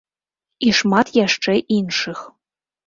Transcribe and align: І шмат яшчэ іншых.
І 0.69 0.73
шмат 0.79 1.07
яшчэ 1.25 1.59
іншых. 1.81 2.29